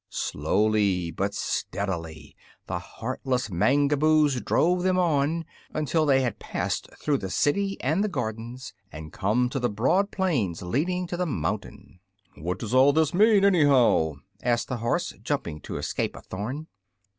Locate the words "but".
1.11-1.35